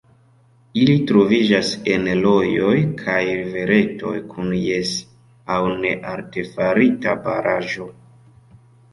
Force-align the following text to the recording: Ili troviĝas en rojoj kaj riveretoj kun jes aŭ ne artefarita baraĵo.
Ili 0.83 0.93
troviĝas 1.09 1.67
en 1.95 2.05
rojoj 2.21 2.77
kaj 3.01 3.17
riveretoj 3.27 4.13
kun 4.31 4.49
jes 4.59 4.93
aŭ 5.57 5.59
ne 5.83 5.91
artefarita 6.13 7.15
baraĵo. 7.27 7.87